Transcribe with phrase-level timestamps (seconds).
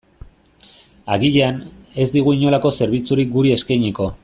[1.17, 1.59] Agian,
[2.05, 4.11] ez digu inolako zerbitzurik guri eskainiko.